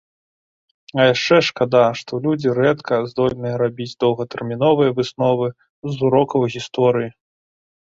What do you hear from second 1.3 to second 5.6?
шкада, што людзі рэдка здольныя рабіць доўгатэрміновыя высновы